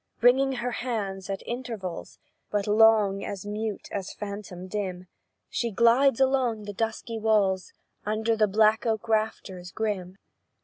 Wringing 0.19 0.53
her 0.53 0.71
hands, 0.71 1.29
at 1.29 1.43
intervals 1.45 2.17
But 2.49 2.65
long 2.65 3.23
as 3.23 3.45
mute 3.45 3.87
as 3.91 4.11
phantom 4.15 4.67
dim 4.67 5.05
She 5.47 5.69
glides 5.69 6.19
along 6.19 6.63
the 6.63 6.73
dusky 6.73 7.19
walls, 7.19 7.71
Under 8.03 8.35
the 8.35 8.47
black 8.47 8.83
oak 8.83 9.07
rafters 9.07 9.69
grim. 9.69 10.17